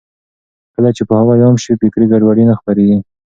[0.75, 2.97] کله چې پوهاوی عام شي، فکري ګډوډي نه خپرېږي.